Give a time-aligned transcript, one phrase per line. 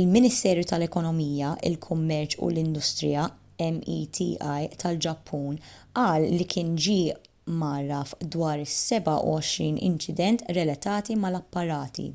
[0.00, 3.24] il-ministeru tal-ekonomija il-kummerċ u l-industrija
[3.80, 4.28] meti
[4.84, 5.58] tal-ġappun
[6.00, 7.18] qal li kien ġie
[7.64, 12.08] mgħarraf dwar is-27 inċident relatati mal-apparati